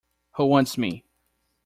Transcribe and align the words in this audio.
Who 0.37 0.47
wants 0.47 0.79
me? 0.79 1.05